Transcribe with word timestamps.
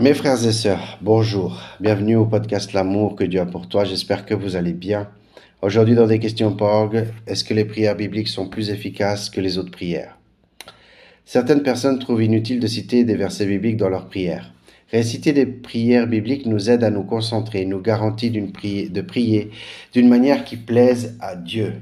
Mes 0.00 0.14
frères 0.14 0.46
et 0.46 0.52
sœurs, 0.52 0.96
bonjour. 1.02 1.60
Bienvenue 1.78 2.16
au 2.16 2.24
podcast 2.24 2.72
L'amour 2.72 3.16
que 3.16 3.24
Dieu 3.24 3.38
a 3.38 3.44
pour 3.44 3.68
toi. 3.68 3.84
J'espère 3.84 4.24
que 4.24 4.32
vous 4.32 4.56
allez 4.56 4.72
bien. 4.72 5.10
Aujourd'hui, 5.60 5.94
dans 5.94 6.06
des 6.06 6.18
questions 6.18 6.56
porg, 6.56 7.04
est-ce 7.26 7.44
que 7.44 7.52
les 7.52 7.66
prières 7.66 7.96
bibliques 7.96 8.28
sont 8.28 8.48
plus 8.48 8.70
efficaces 8.70 9.28
que 9.28 9.42
les 9.42 9.58
autres 9.58 9.70
prières? 9.70 10.16
Certaines 11.26 11.62
personnes 11.62 11.98
trouvent 11.98 12.22
inutile 12.22 12.60
de 12.60 12.66
citer 12.66 13.04
des 13.04 13.14
versets 13.14 13.44
bibliques 13.44 13.76
dans 13.76 13.90
leurs 13.90 14.08
prières. 14.08 14.54
Réciter 14.90 15.34
des 15.34 15.44
prières 15.44 16.06
bibliques 16.06 16.46
nous 16.46 16.70
aide 16.70 16.82
à 16.82 16.88
nous 16.88 17.04
concentrer, 17.04 17.66
nous 17.66 17.82
garantit 17.82 18.30
de 18.30 19.00
prier 19.02 19.50
d'une 19.92 20.08
manière 20.08 20.44
qui 20.44 20.56
plaise 20.56 21.18
à 21.20 21.36
Dieu. 21.36 21.74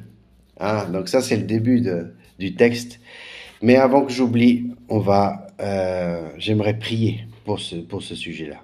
Ah, 0.58 0.88
donc 0.92 1.08
ça, 1.08 1.22
c'est 1.22 1.36
le 1.36 1.44
début 1.44 1.86
du 2.40 2.56
texte. 2.56 2.98
Mais 3.62 3.76
avant 3.76 4.02
que 4.02 4.10
j'oublie, 4.10 4.72
on 4.88 4.98
va, 4.98 5.46
euh, 5.60 6.28
j'aimerais 6.37 6.74
prier 6.80 7.28
pour 7.48 7.61
ce, 7.61 7.77
pour 7.77 8.02
ce 8.02 8.15
sujet-là. 8.15 8.62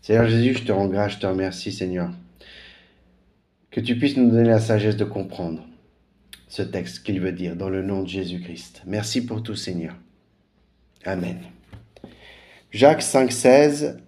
Seigneur 0.00 0.26
Jésus, 0.26 0.54
je 0.54 0.64
te 0.64 0.72
rends 0.72 0.88
grâce, 0.88 1.12
je 1.12 1.18
te 1.18 1.26
remercie, 1.26 1.70
Seigneur, 1.70 2.08
que 3.70 3.78
tu 3.78 3.98
puisses 3.98 4.16
nous 4.16 4.30
donner 4.30 4.48
la 4.48 4.58
sagesse 4.58 4.96
de 4.96 5.04
comprendre 5.04 5.66
ce 6.48 6.62
texte 6.62 7.02
qu'il 7.02 7.20
veut 7.20 7.32
dire 7.32 7.56
dans 7.56 7.68
le 7.68 7.82
nom 7.82 8.04
de 8.04 8.08
Jésus-Christ. 8.08 8.84
Merci 8.86 9.26
pour 9.26 9.42
tout, 9.42 9.54
Seigneur. 9.54 9.94
Amen. 11.04 11.36
Jacques 12.70 13.02
5,16 13.02 13.98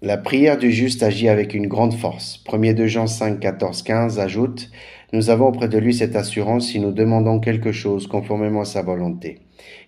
La 0.00 0.16
prière 0.16 0.56
du 0.56 0.72
juste 0.72 1.02
agit 1.02 1.28
avec 1.28 1.52
une 1.52 1.66
grande 1.66 1.92
force. 1.92 2.42
1er 2.46 2.72
de 2.72 2.86
Jean 2.86 3.06
5, 3.06 3.40
14, 3.40 3.82
15 3.82 4.18
ajoute 4.18 4.70
Nous 5.12 5.28
avons 5.28 5.48
auprès 5.48 5.68
de 5.68 5.76
lui 5.76 5.92
cette 5.92 6.16
assurance 6.16 6.68
si 6.68 6.80
nous 6.80 6.92
demandons 6.92 7.40
quelque 7.40 7.72
chose 7.72 8.06
conformément 8.06 8.62
à 8.62 8.64
sa 8.64 8.80
volonté. 8.80 9.40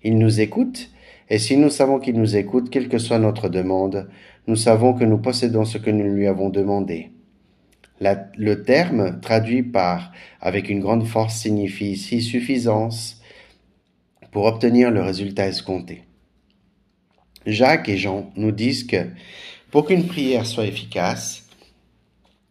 Il 0.04 0.18
nous 0.18 0.42
écoute 0.42 0.90
et 1.30 1.38
si 1.38 1.56
nous 1.56 1.70
savons 1.70 1.98
qu'il 1.98 2.18
nous 2.18 2.36
écoute, 2.36 2.70
quelle 2.70 2.88
que 2.88 2.98
soit 2.98 3.18
notre 3.18 3.48
demande, 3.48 4.08
nous 4.46 4.56
savons 4.56 4.94
que 4.94 5.04
nous 5.04 5.18
possédons 5.18 5.64
ce 5.64 5.78
que 5.78 5.90
nous 5.90 6.04
lui 6.04 6.26
avons 6.26 6.48
demandé. 6.48 7.10
le 8.00 8.54
terme 8.62 9.20
traduit 9.20 9.62
par 9.62 10.12
avec 10.40 10.70
une 10.70 10.80
grande 10.80 11.06
force 11.06 11.34
signifie 11.34 11.92
ici 11.92 12.22
suffisance 12.22 13.20
pour 14.30 14.44
obtenir 14.44 14.90
le 14.90 15.02
résultat 15.02 15.48
escompté. 15.48 16.04
Jacques 17.44 17.88
et 17.88 17.96
Jean 17.96 18.30
nous 18.36 18.52
disent 18.52 18.84
que 18.84 19.06
pour 19.70 19.86
qu'une 19.86 20.06
prière 20.06 20.46
soit 20.46 20.66
efficace, 20.66 21.46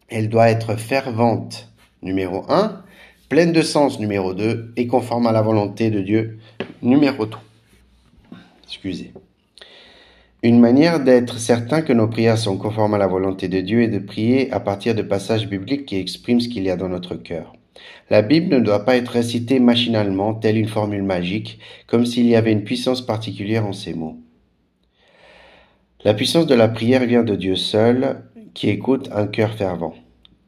elle 0.09 0.30
doit 0.30 0.49
être 0.49 0.75
fervente, 0.75 1.71
numéro 2.02 2.45
1, 2.49 2.83
pleine 3.30 3.52
de 3.52 3.61
sens, 3.61 3.99
numéro 3.99 4.33
2, 4.33 4.73
et 4.75 4.87
conforme 4.87 5.27
à 5.27 5.31
la 5.31 5.41
volonté 5.41 5.89
de 5.89 6.02
Dieu, 6.02 6.39
numéro 6.81 7.25
3. 7.25 7.46
Excusez. 8.67 9.13
Une 10.43 10.59
manière 10.59 10.99
d'être 10.99 11.39
certain 11.39 11.81
que 11.81 11.93
nos 11.93 12.07
prières 12.07 12.37
sont 12.37 12.57
conformes 12.57 12.93
à 12.93 12.97
la 12.97 13.07
volonté 13.07 13.47
de 13.47 13.59
Dieu 13.61 13.81
est 13.81 13.87
de 13.87 13.99
prier 13.99 14.51
à 14.51 14.59
partir 14.59 14.93
de 14.93 15.01
passages 15.01 15.47
bibliques 15.47 15.85
qui 15.85 15.95
expriment 15.95 16.41
ce 16.41 16.47
qu'il 16.47 16.63
y 16.63 16.69
a 16.69 16.75
dans 16.75 16.89
notre 16.89 17.15
cœur. 17.15 17.53
La 18.09 18.21
Bible 18.21 18.53
ne 18.53 18.59
doit 18.59 18.85
pas 18.85 18.97
être 18.97 19.09
récitée 19.09 19.59
machinalement, 19.59 20.33
telle 20.33 20.57
une 20.57 20.67
formule 20.67 21.03
magique, 21.03 21.59
comme 21.87 22.05
s'il 22.05 22.27
y 22.27 22.35
avait 22.35 22.51
une 22.51 22.63
puissance 22.63 23.05
particulière 23.05 23.65
en 23.65 23.73
ces 23.73 23.93
mots. 23.93 24.17
La 26.03 26.13
puissance 26.13 26.45
de 26.45 26.55
la 26.55 26.67
prière 26.67 27.05
vient 27.05 27.23
de 27.23 27.35
Dieu 27.35 27.55
seul, 27.55 28.23
qui 28.53 28.69
écoute 28.69 29.09
un 29.13 29.27
cœur 29.27 29.53
fervent. 29.53 29.95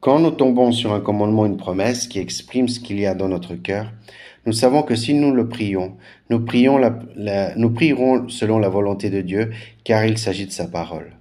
Quand 0.00 0.18
nous 0.18 0.30
tombons 0.30 0.72
sur 0.72 0.92
un 0.94 1.00
commandement, 1.00 1.46
une 1.46 1.58
promesse 1.58 2.06
qui 2.06 2.18
exprime 2.18 2.68
ce 2.68 2.80
qu'il 2.80 2.98
y 2.98 3.06
a 3.06 3.14
dans 3.14 3.28
notre 3.28 3.54
cœur, 3.54 3.92
nous 4.46 4.52
savons 4.52 4.82
que 4.82 4.94
si 4.94 5.14
nous 5.14 5.32
le 5.32 5.48
prions, 5.48 5.96
nous, 6.30 6.40
prierons 6.40 8.28
selon 8.28 8.58
la 8.58 8.68
volonté 8.68 9.10
de 9.10 9.20
Dieu, 9.20 9.50
car 9.84 10.04
il 10.06 10.16
s'agit 10.16 10.46
de 10.46 10.52
sa 10.52 10.66
parole. 10.66 11.12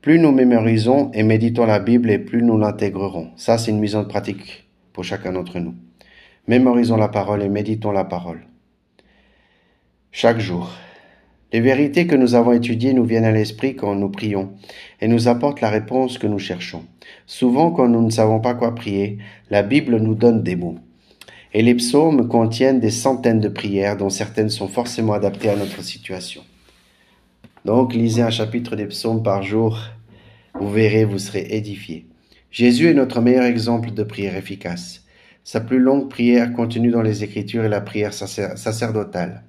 Plus 0.00 0.18
nous 0.18 0.32
mémorisons 0.32 1.10
et 1.14 1.22
méditons 1.22 1.66
la 1.66 1.78
Bible 1.78 2.10
et 2.10 2.18
plus 2.18 2.42
nous 2.42 2.58
l'intégrerons. 2.58 3.30
Ça, 3.36 3.58
c'est 3.58 3.70
une 3.70 3.80
mise 3.80 3.96
en 3.96 4.04
pratique 4.04 4.68
pour 4.92 5.04
chacun 5.04 5.32
d'entre 5.32 5.58
nous. 5.58 5.74
Mémorisons 6.48 6.96
la 6.96 7.08
parole 7.08 7.42
et 7.42 7.48
méditons 7.48 7.92
la 7.92 8.04
parole. 8.04 8.40
Chaque 10.10 10.40
jour. 10.40 10.70
Les 11.52 11.60
vérités 11.60 12.06
que 12.06 12.16
nous 12.16 12.34
avons 12.34 12.52
étudiées 12.52 12.94
nous 12.94 13.04
viennent 13.04 13.24
à 13.24 13.32
l'esprit 13.32 13.76
quand 13.76 13.94
nous 13.94 14.08
prions 14.08 14.52
et 15.00 15.08
nous 15.08 15.28
apportent 15.28 15.60
la 15.60 15.70
réponse 15.70 16.18
que 16.18 16.26
nous 16.26 16.38
cherchons. 16.38 16.84
Souvent, 17.26 17.70
quand 17.70 17.88
nous 17.88 18.02
ne 18.02 18.10
savons 18.10 18.40
pas 18.40 18.54
quoi 18.54 18.74
prier, 18.74 19.18
la 19.50 19.62
Bible 19.62 19.96
nous 19.98 20.14
donne 20.14 20.42
des 20.42 20.56
mots. 20.56 20.78
Et 21.54 21.62
les 21.62 21.74
psaumes 21.74 22.28
contiennent 22.28 22.80
des 22.80 22.90
centaines 22.90 23.40
de 23.40 23.48
prières 23.48 23.96
dont 23.96 24.10
certaines 24.10 24.48
sont 24.48 24.68
forcément 24.68 25.12
adaptées 25.12 25.50
à 25.50 25.56
notre 25.56 25.82
situation. 25.82 26.42
Donc 27.64 27.94
lisez 27.94 28.22
un 28.22 28.30
chapitre 28.30 28.74
des 28.74 28.86
psaumes 28.86 29.22
par 29.22 29.42
jour, 29.42 29.78
vous 30.54 30.70
verrez, 30.70 31.04
vous 31.04 31.18
serez 31.18 31.46
édifiés. 31.50 32.06
Jésus 32.50 32.88
est 32.88 32.94
notre 32.94 33.20
meilleur 33.20 33.44
exemple 33.44 33.92
de 33.92 34.02
prière 34.02 34.36
efficace. 34.36 35.04
Sa 35.44 35.60
plus 35.60 35.78
longue 35.78 36.08
prière 36.08 36.52
contenue 36.52 36.90
dans 36.90 37.02
les 37.02 37.24
Écritures 37.24 37.64
est 37.64 37.68
la 37.68 37.80
prière 37.80 38.12
sacerdotale, 38.14 39.44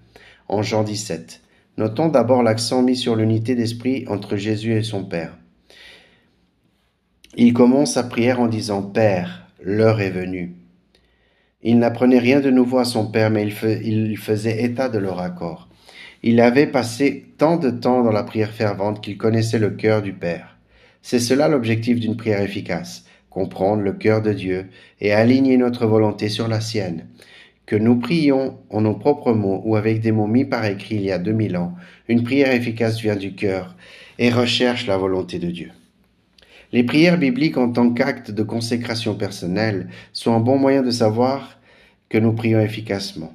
en 0.47 0.61
Jean 0.61 0.83
17. 0.83 1.41
Notons 1.77 2.09
d'abord 2.09 2.43
l'accent 2.43 2.81
mis 2.81 2.95
sur 2.95 3.15
l'unité 3.15 3.55
d'esprit 3.55 4.05
entre 4.07 4.37
Jésus 4.37 4.73
et 4.73 4.83
son 4.83 5.03
Père. 5.05 5.37
Il 7.35 7.53
commence 7.53 7.93
sa 7.93 8.03
prière 8.03 8.39
en 8.39 8.47
disant 8.47 8.81
Père, 8.81 9.47
l'heure 9.61 10.01
est 10.01 10.11
venue. 10.11 10.55
Il 11.65 11.79
n'apprenait 11.79 12.19
rien 12.19 12.41
de 12.41 12.51
nouveau 12.51 12.79
à 12.79 12.85
son 12.85 13.07
père, 13.07 13.31
mais 13.31 13.47
il, 13.47 14.17
faisait 14.17 14.63
état 14.63 14.89
de 14.89 14.97
leur 14.97 15.19
accord. 15.19 15.69
Il 16.21 16.41
avait 16.41 16.67
passé 16.67 17.25
tant 17.37 17.55
de 17.55 17.69
temps 17.69 18.03
dans 18.03 18.11
la 18.11 18.23
prière 18.23 18.51
fervente 18.51 19.01
qu'il 19.01 19.17
connaissait 19.17 19.59
le 19.59 19.69
cœur 19.69 20.01
du 20.01 20.11
Père. 20.11 20.57
C'est 21.01 21.19
cela 21.19 21.47
l'objectif 21.47 22.01
d'une 22.01 22.17
prière 22.17 22.41
efficace, 22.41 23.05
comprendre 23.29 23.81
le 23.81 23.93
cœur 23.93 24.21
de 24.21 24.33
Dieu 24.33 24.67
et 24.99 25.13
aligner 25.13 25.57
notre 25.57 25.85
volonté 25.85 26.27
sur 26.27 26.49
la 26.49 26.59
sienne. 26.59 27.07
Que 27.65 27.77
nous 27.77 27.97
prions 27.97 28.57
en 28.69 28.81
nos 28.81 28.95
propres 28.95 29.33
mots 29.33 29.61
ou 29.63 29.77
avec 29.77 30.01
des 30.01 30.11
mots 30.11 30.27
mis 30.27 30.45
par 30.45 30.65
écrit 30.65 30.95
il 30.95 31.03
y 31.03 31.11
a 31.11 31.17
deux 31.17 31.31
mille 31.31 31.55
ans, 31.55 31.75
une 32.09 32.23
prière 32.23 32.53
efficace 32.53 32.99
vient 32.99 33.15
du 33.15 33.35
cœur 33.35 33.75
et 34.19 34.29
recherche 34.29 34.85
la 34.85 34.97
volonté 34.97 35.39
de 35.39 35.49
Dieu. 35.49 35.71
Les 36.73 36.83
prières 36.83 37.19
bibliques 37.19 37.57
en 37.57 37.71
tant 37.71 37.91
qu'acte 37.91 38.31
de 38.31 38.41
consécration 38.41 39.13
personnelle 39.13 39.89
sont 40.11 40.33
un 40.33 40.39
bon 40.39 40.57
moyen 40.57 40.81
de 40.81 40.89
savoir 40.89 41.59
que 42.09 42.17
nous 42.17 42.33
prions 42.33 42.59
efficacement. 42.59 43.31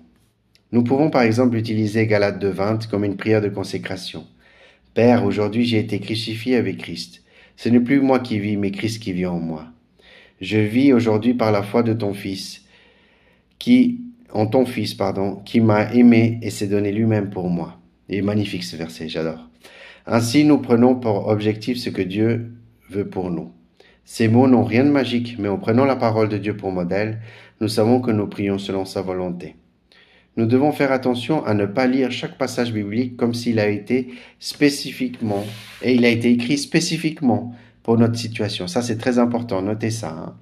Nous 0.72 0.82
pouvons 0.82 1.08
par 1.08 1.22
exemple 1.22 1.56
utiliser 1.56 2.08
Galate 2.08 2.40
de 2.40 2.48
20 2.48 2.88
comme 2.88 3.04
une 3.04 3.16
prière 3.16 3.40
de 3.40 3.48
consécration. 3.48 4.26
Père, 4.92 5.24
aujourd'hui 5.24 5.64
j'ai 5.64 5.78
été 5.78 6.00
crucifié 6.00 6.56
avec 6.56 6.78
Christ. 6.78 7.22
Ce 7.56 7.68
n'est 7.68 7.78
plus 7.78 8.00
moi 8.00 8.18
qui 8.18 8.40
vis, 8.40 8.56
mais 8.56 8.72
Christ 8.72 9.00
qui 9.00 9.12
vit 9.12 9.26
en 9.26 9.38
moi. 9.38 9.66
Je 10.40 10.58
vis 10.58 10.92
aujourd'hui 10.92 11.32
par 11.32 11.52
la 11.52 11.62
foi 11.62 11.84
de 11.84 11.92
ton 11.92 12.14
Fils, 12.14 12.64
qui, 13.60 14.00
en 14.32 14.46
ton 14.46 14.66
Fils, 14.66 14.94
pardon, 14.94 15.36
qui 15.44 15.60
m'a 15.60 15.92
aimé 15.94 16.40
et 16.42 16.50
s'est 16.50 16.66
donné 16.66 16.90
lui-même 16.90 17.30
pour 17.30 17.48
moi. 17.48 17.80
Et 18.08 18.20
magnifique 18.20 18.64
ce 18.64 18.74
verset, 18.74 19.08
j'adore. 19.08 19.48
Ainsi, 20.06 20.44
nous 20.44 20.58
prenons 20.58 20.96
pour 20.96 21.28
objectif 21.28 21.78
ce 21.78 21.90
que 21.90 22.02
Dieu 22.02 22.57
veut 22.90 23.08
pour 23.08 23.30
nous. 23.30 23.52
Ces 24.04 24.28
mots 24.28 24.48
n'ont 24.48 24.64
rien 24.64 24.84
de 24.84 24.90
magique, 24.90 25.36
mais 25.38 25.48
en 25.48 25.58
prenant 25.58 25.84
la 25.84 25.96
parole 25.96 26.28
de 26.28 26.38
Dieu 26.38 26.56
pour 26.56 26.72
modèle, 26.72 27.20
nous 27.60 27.68
savons 27.68 28.00
que 28.00 28.10
nous 28.10 28.26
prions 28.26 28.58
selon 28.58 28.84
sa 28.84 29.02
volonté. 29.02 29.56
Nous 30.36 30.46
devons 30.46 30.72
faire 30.72 30.92
attention 30.92 31.44
à 31.44 31.52
ne 31.52 31.66
pas 31.66 31.86
lire 31.86 32.12
chaque 32.12 32.38
passage 32.38 32.72
biblique 32.72 33.16
comme 33.16 33.34
s'il 33.34 33.58
a 33.58 33.68
été 33.68 34.08
spécifiquement, 34.38 35.44
et 35.82 35.94
il 35.94 36.04
a 36.04 36.08
été 36.08 36.30
écrit 36.30 36.56
spécifiquement 36.56 37.54
pour 37.82 37.98
notre 37.98 38.16
situation. 38.16 38.66
Ça, 38.66 38.80
c'est 38.80 38.98
très 38.98 39.18
important, 39.18 39.62
notez 39.62 39.90
ça. 39.90 40.10
Hein. 40.10 40.36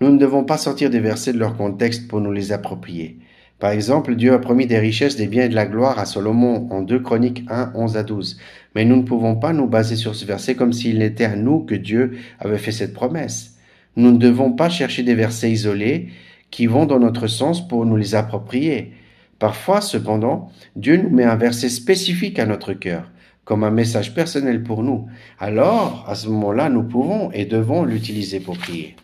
Nous 0.00 0.10
ne 0.10 0.18
devons 0.18 0.44
pas 0.44 0.56
sortir 0.56 0.88
des 0.88 1.00
versets 1.00 1.34
de 1.34 1.38
leur 1.38 1.56
contexte 1.56 2.08
pour 2.08 2.20
nous 2.20 2.32
les 2.32 2.52
approprier. 2.52 3.18
Par 3.60 3.72
exemple, 3.72 4.16
Dieu 4.16 4.32
a 4.32 4.38
promis 4.38 4.66
des 4.66 4.78
richesses, 4.78 5.16
des 5.16 5.26
biens 5.26 5.44
et 5.44 5.48
de 5.50 5.54
la 5.54 5.66
gloire 5.66 5.98
à 5.98 6.06
Salomon 6.06 6.66
en 6.70 6.80
2 6.80 6.98
Chroniques 7.00 7.44
1, 7.50 7.72
11 7.74 7.96
à 7.98 8.02
12. 8.02 8.38
Mais 8.74 8.86
nous 8.86 8.96
ne 8.96 9.02
pouvons 9.02 9.36
pas 9.36 9.52
nous 9.52 9.66
baser 9.66 9.96
sur 9.96 10.14
ce 10.14 10.24
verset 10.24 10.54
comme 10.54 10.72
s'il 10.72 10.98
n'était 10.98 11.26
à 11.26 11.36
nous 11.36 11.60
que 11.60 11.74
Dieu 11.74 12.16
avait 12.38 12.56
fait 12.56 12.72
cette 12.72 12.94
promesse. 12.94 13.58
Nous 13.96 14.12
ne 14.12 14.16
devons 14.16 14.52
pas 14.52 14.70
chercher 14.70 15.02
des 15.02 15.14
versets 15.14 15.50
isolés 15.50 16.08
qui 16.50 16.66
vont 16.66 16.86
dans 16.86 16.98
notre 16.98 17.26
sens 17.26 17.68
pour 17.68 17.84
nous 17.84 17.96
les 17.96 18.14
approprier. 18.14 18.92
Parfois, 19.38 19.82
cependant, 19.82 20.50
Dieu 20.74 20.96
nous 20.96 21.10
met 21.10 21.24
un 21.24 21.36
verset 21.36 21.68
spécifique 21.68 22.38
à 22.38 22.46
notre 22.46 22.72
cœur, 22.72 23.10
comme 23.44 23.62
un 23.62 23.70
message 23.70 24.14
personnel 24.14 24.62
pour 24.62 24.82
nous. 24.82 25.06
Alors, 25.38 26.06
à 26.08 26.14
ce 26.14 26.28
moment-là, 26.28 26.70
nous 26.70 26.84
pouvons 26.84 27.30
et 27.32 27.44
devons 27.44 27.84
l'utiliser 27.84 28.40
pour 28.40 28.56
prier. 28.56 28.96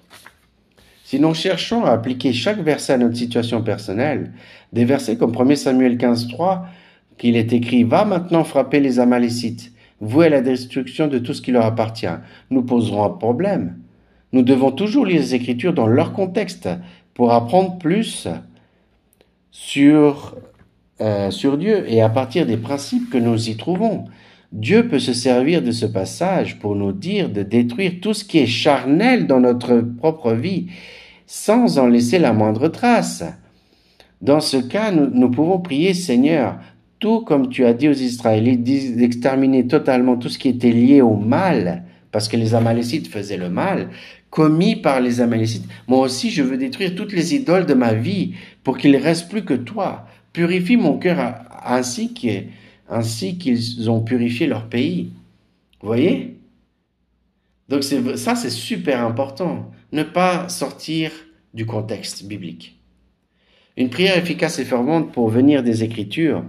Si 1.06 1.20
nous 1.20 1.34
cherchons 1.34 1.84
à 1.84 1.92
appliquer 1.92 2.32
chaque 2.32 2.58
verset 2.58 2.94
à 2.94 2.98
notre 2.98 3.14
situation 3.14 3.62
personnelle, 3.62 4.32
des 4.72 4.84
versets 4.84 5.16
comme 5.16 5.36
1 5.40 5.54
Samuel 5.54 5.98
15.3, 5.98 6.62
qu'il 7.16 7.36
est 7.36 7.52
écrit 7.52 7.84
Va 7.84 8.04
maintenant 8.04 8.42
frapper 8.42 8.80
les 8.80 8.98
Amalécites, 8.98 9.72
vouer 10.00 10.28
la 10.28 10.40
destruction 10.40 11.06
de 11.06 11.20
tout 11.20 11.32
ce 11.32 11.42
qui 11.42 11.52
leur 11.52 11.64
appartient, 11.64 12.08
nous 12.50 12.62
poserons 12.62 13.04
un 13.04 13.10
problème. 13.10 13.78
Nous 14.32 14.42
devons 14.42 14.72
toujours 14.72 15.06
lire 15.06 15.20
les 15.20 15.36
Écritures 15.36 15.74
dans 15.74 15.86
leur 15.86 16.12
contexte 16.12 16.68
pour 17.14 17.32
apprendre 17.32 17.78
plus 17.78 18.26
sur, 19.52 20.34
euh, 21.00 21.30
sur 21.30 21.56
Dieu 21.56 21.88
et 21.88 22.02
à 22.02 22.08
partir 22.08 22.46
des 22.46 22.56
principes 22.56 23.10
que 23.10 23.18
nous 23.18 23.48
y 23.48 23.56
trouvons. 23.56 24.06
Dieu 24.52 24.88
peut 24.88 24.98
se 24.98 25.12
servir 25.12 25.62
de 25.62 25.72
ce 25.72 25.86
passage 25.86 26.58
pour 26.58 26.76
nous 26.76 26.92
dire 26.92 27.28
de 27.28 27.42
détruire 27.42 27.94
tout 28.00 28.14
ce 28.14 28.24
qui 28.24 28.38
est 28.38 28.46
charnel 28.46 29.26
dans 29.26 29.40
notre 29.40 29.80
propre 29.80 30.32
vie, 30.32 30.66
sans 31.26 31.78
en 31.78 31.88
laisser 31.88 32.18
la 32.18 32.32
moindre 32.32 32.68
trace. 32.68 33.24
Dans 34.22 34.40
ce 34.40 34.56
cas, 34.56 34.92
nous, 34.92 35.30
pouvons 35.30 35.58
prier, 35.58 35.94
Seigneur, 35.94 36.58
tout 37.00 37.20
comme 37.20 37.48
tu 37.48 37.64
as 37.64 37.74
dit 37.74 37.88
aux 37.88 37.92
Israélites, 37.92 38.62
d'exterminer 38.62 39.66
totalement 39.66 40.16
tout 40.16 40.28
ce 40.28 40.38
qui 40.38 40.48
était 40.48 40.70
lié 40.70 41.02
au 41.02 41.16
mal, 41.16 41.82
parce 42.12 42.28
que 42.28 42.36
les 42.36 42.54
Amalécites 42.54 43.08
faisaient 43.08 43.36
le 43.36 43.50
mal, 43.50 43.88
commis 44.30 44.76
par 44.76 45.00
les 45.00 45.20
Amalécites. 45.20 45.68
Moi 45.88 46.00
aussi, 46.00 46.30
je 46.30 46.42
veux 46.42 46.56
détruire 46.56 46.94
toutes 46.94 47.12
les 47.12 47.34
idoles 47.34 47.66
de 47.66 47.74
ma 47.74 47.92
vie 47.92 48.34
pour 48.62 48.78
qu'il 48.78 48.92
ne 48.92 48.98
reste 48.98 49.28
plus 49.28 49.44
que 49.44 49.54
toi. 49.54 50.06
Purifie 50.32 50.76
mon 50.76 50.98
cœur 50.98 51.34
ainsi 51.66 52.14
qu'ils 53.38 53.90
ont 53.90 54.00
purifié 54.00 54.46
leur 54.46 54.68
pays. 54.68 55.10
Vous 55.80 55.86
voyez? 55.86 56.36
Donc 57.68 57.82
ça, 57.82 58.34
c'est 58.36 58.50
super 58.50 59.04
important. 59.04 59.70
Ne 59.92 60.02
pas 60.02 60.48
sortir 60.48 61.10
du 61.54 61.66
contexte 61.66 62.26
biblique. 62.26 62.78
Une 63.76 63.90
prière 63.90 64.16
efficace 64.16 64.58
et 64.58 64.64
fervente 64.64 65.12
pour 65.12 65.28
venir 65.28 65.62
des 65.62 65.84
Écritures 65.84 66.44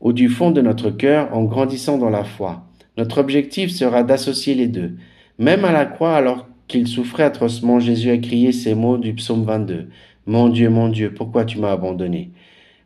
ou 0.00 0.12
du 0.12 0.28
fond 0.28 0.50
de 0.50 0.60
notre 0.60 0.90
cœur 0.90 1.34
en 1.36 1.44
grandissant 1.44 1.98
dans 1.98 2.10
la 2.10 2.24
foi. 2.24 2.64
Notre 2.96 3.18
objectif 3.18 3.70
sera 3.70 4.02
d'associer 4.02 4.54
les 4.54 4.66
deux. 4.66 4.96
Même 5.38 5.64
à 5.64 5.72
la 5.72 5.86
croix, 5.86 6.16
alors 6.16 6.48
qu'il 6.66 6.88
souffrait 6.88 7.22
atrocement, 7.22 7.78
Jésus 7.78 8.10
a 8.10 8.18
crié 8.18 8.52
ces 8.52 8.74
mots 8.74 8.98
du 8.98 9.14
psaume 9.14 9.44
22. 9.44 9.88
Mon 10.26 10.48
Dieu, 10.48 10.70
mon 10.70 10.88
Dieu, 10.88 11.12
pourquoi 11.14 11.44
tu 11.44 11.58
m'as 11.58 11.72
abandonné? 11.72 12.30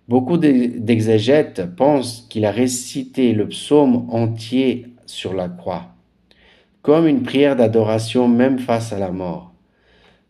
Beaucoup 0.09 0.37
d'exégètes 0.37 1.67
pensent 1.75 2.27
qu'il 2.31 2.45
a 2.45 2.53
récité 2.53 3.33
le 3.33 3.49
psaume 3.49 4.09
entier 4.11 4.87
sur 5.05 5.35
la 5.35 5.49
croix, 5.49 5.95
comme 6.83 7.09
une 7.09 7.23
prière 7.23 7.57
d'adoration 7.57 8.29
même 8.29 8.61
face 8.61 8.93
à 8.93 9.01
la 9.01 9.11
mort. 9.11 9.53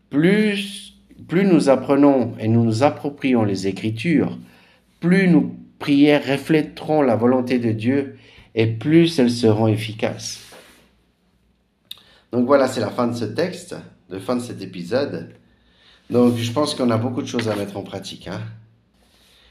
Plus 0.09 0.95
nous 1.31 1.69
apprenons 1.69 2.33
et 2.39 2.49
nous 2.49 2.65
nous 2.65 2.83
approprions 2.83 3.45
les 3.45 3.67
Écritures, 3.67 4.39
plus 5.01 5.29
nos 5.29 5.55
prières 5.79 6.27
reflèteront 6.27 7.03
la 7.03 7.17
volonté 7.17 7.59
de 7.59 7.73
Dieu 7.73 8.17
et 8.55 8.67
plus 8.67 9.19
elles 9.19 9.31
seront 9.31 9.67
efficaces. 9.67 10.41
Donc 12.33 12.47
voilà, 12.47 12.67
c'est 12.67 12.81
la 12.81 12.91
fin 12.91 13.09
de 13.09 13.15
ce 13.15 13.27
texte, 13.27 13.77
la 14.09 14.21
fin 14.21 14.37
de 14.37 14.41
cet 14.41 14.63
épisode. 14.63 15.35
Donc 16.09 16.37
je 16.37 16.51
pense 16.53 16.75
qu'on 16.75 16.91
a 16.91 16.97
beaucoup 16.97 17.21
de 17.21 17.27
choses 17.27 17.49
à 17.49 17.57
mettre 17.57 17.77
en 17.77 17.83
pratique. 17.83 18.29
Hein. 18.29 18.41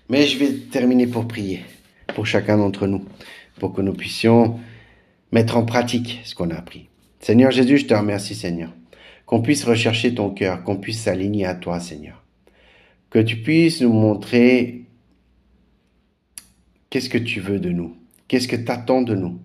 Mais 0.09 0.27
je 0.27 0.37
vais 0.37 0.53
terminer 0.71 1.07
pour 1.07 1.27
prier 1.27 1.61
pour 2.13 2.25
chacun 2.25 2.57
d'entre 2.57 2.87
nous, 2.87 3.03
pour 3.59 3.73
que 3.73 3.81
nous 3.81 3.93
puissions 3.93 4.59
mettre 5.31 5.57
en 5.57 5.65
pratique 5.65 6.21
ce 6.23 6.33
qu'on 6.33 6.49
a 6.49 6.55
appris. 6.55 6.87
Seigneur 7.19 7.51
Jésus, 7.51 7.79
je 7.79 7.85
te 7.85 7.93
remercie 7.93 8.35
Seigneur 8.35 8.71
qu'on 9.25 9.41
puisse 9.41 9.63
rechercher 9.63 10.13
ton 10.13 10.29
cœur, 10.29 10.63
qu'on 10.63 10.77
puisse 10.77 11.01
s'aligner 11.01 11.45
à 11.45 11.55
toi, 11.55 11.79
Seigneur. 11.79 12.23
Que 13.09 13.19
tu 13.19 13.37
puisses 13.37 13.81
nous 13.81 13.93
montrer 13.93 14.85
qu'est-ce 16.89 17.09
que 17.09 17.17
tu 17.17 17.39
veux 17.39 17.59
de 17.59 17.69
nous, 17.69 17.95
qu'est-ce 18.27 18.47
que 18.47 18.55
tu 18.55 18.71
attends 18.71 19.01
de 19.01 19.15
nous, 19.15 19.39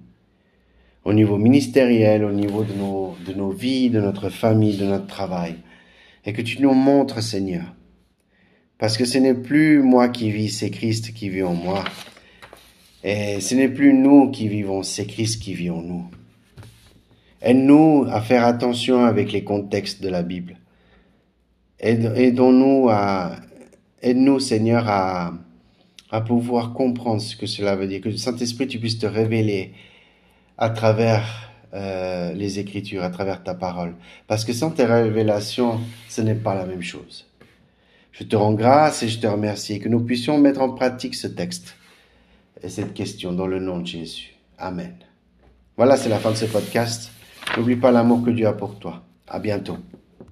au 1.04 1.12
niveau 1.14 1.38
ministériel, 1.38 2.24
au 2.24 2.32
niveau 2.32 2.64
de 2.64 2.74
nos, 2.74 3.16
de 3.26 3.32
nos 3.32 3.50
vies, 3.50 3.90
de 3.90 4.00
notre 4.00 4.28
famille, 4.28 4.76
de 4.76 4.84
notre 4.84 5.06
travail, 5.06 5.56
et 6.26 6.32
que 6.32 6.42
tu 6.42 6.60
nous 6.60 6.74
montres, 6.74 7.22
Seigneur. 7.22 7.74
Parce 8.80 8.96
que 8.96 9.04
ce 9.04 9.18
n'est 9.18 9.34
plus 9.34 9.82
moi 9.82 10.08
qui 10.08 10.30
vis, 10.30 10.48
c'est 10.48 10.70
Christ 10.70 11.12
qui 11.12 11.28
vit 11.28 11.42
en 11.42 11.52
moi. 11.52 11.84
Et 13.04 13.38
ce 13.40 13.54
n'est 13.54 13.68
plus 13.68 13.92
nous 13.92 14.30
qui 14.30 14.48
vivons, 14.48 14.82
c'est 14.82 15.04
Christ 15.04 15.42
qui 15.42 15.52
vit 15.52 15.68
en 15.68 15.82
nous. 15.82 16.10
Aide-nous 17.42 18.06
à 18.10 18.22
faire 18.22 18.44
attention 18.46 19.04
avec 19.04 19.32
les 19.32 19.44
contextes 19.44 20.02
de 20.02 20.08
la 20.08 20.22
Bible. 20.22 20.56
Aidons-nous 21.78 22.88
à, 22.88 23.36
aide-nous, 24.00 24.40
Seigneur, 24.40 24.88
à, 24.88 25.34
à 26.10 26.22
pouvoir 26.22 26.72
comprendre 26.72 27.20
ce 27.20 27.36
que 27.36 27.46
cela 27.46 27.76
veut 27.76 27.86
dire. 27.86 28.00
Que 28.00 28.08
le 28.08 28.16
Saint-Esprit, 28.16 28.66
tu 28.66 28.78
puisses 28.78 28.98
te 28.98 29.06
révéler 29.06 29.74
à 30.56 30.70
travers 30.70 31.50
euh, 31.74 32.32
les 32.32 32.58
Écritures, 32.58 33.04
à 33.04 33.10
travers 33.10 33.42
ta 33.42 33.54
parole. 33.54 33.94
Parce 34.26 34.46
que 34.46 34.54
sans 34.54 34.70
tes 34.70 34.86
révélations, 34.86 35.80
ce 36.08 36.22
n'est 36.22 36.34
pas 36.34 36.54
la 36.54 36.64
même 36.64 36.82
chose. 36.82 37.29
Je 38.12 38.24
te 38.24 38.36
rends 38.36 38.52
grâce 38.52 39.02
et 39.02 39.08
je 39.08 39.20
te 39.20 39.26
remercie 39.26 39.80
que 39.80 39.88
nous 39.88 40.00
puissions 40.00 40.38
mettre 40.38 40.60
en 40.60 40.70
pratique 40.70 41.14
ce 41.14 41.26
texte 41.26 41.76
et 42.62 42.68
cette 42.68 42.94
question 42.94 43.32
dans 43.32 43.46
le 43.46 43.58
nom 43.58 43.78
de 43.78 43.86
Jésus. 43.86 44.34
Amen. 44.58 44.94
Voilà, 45.76 45.96
c'est 45.96 46.08
la 46.08 46.18
fin 46.18 46.30
de 46.30 46.36
ce 46.36 46.44
podcast. 46.44 47.10
N'oublie 47.56 47.76
pas 47.76 47.90
l'amour 47.90 48.22
que 48.24 48.30
Dieu 48.30 48.46
a 48.46 48.52
pour 48.52 48.78
toi. 48.78 49.02
À 49.26 49.38
bientôt. 49.38 49.78